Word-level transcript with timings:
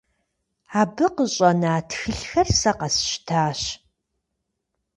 Абы 0.79 1.05
къыщӀэна 1.15 1.73
тхылъхэр 1.89 2.47
сэ 2.59 2.71
къэсщтащ. 2.79 3.61